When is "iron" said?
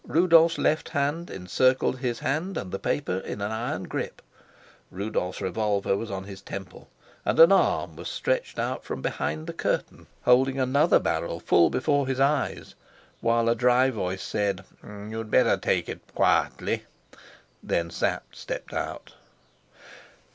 3.51-3.83